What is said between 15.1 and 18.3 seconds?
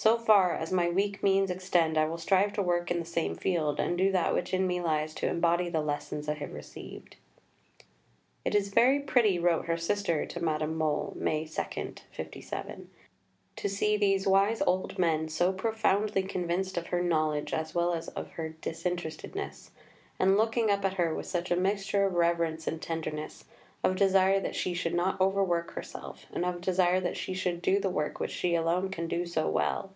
so profoundly convinced of her knowledge as well as of